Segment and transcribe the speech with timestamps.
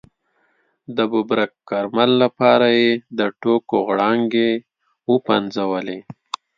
[0.95, 4.51] د ببرک کارمل لپاره یې د ټوکو غړانګې
[5.11, 5.99] وپنځولې.